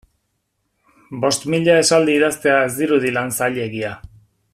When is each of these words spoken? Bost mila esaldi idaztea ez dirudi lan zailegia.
Bost 1.25 1.45
mila 1.53 1.75
esaldi 1.81 2.15
idaztea 2.21 2.57
ez 2.71 2.73
dirudi 2.79 3.13
lan 3.19 3.31
zailegia. 3.41 3.93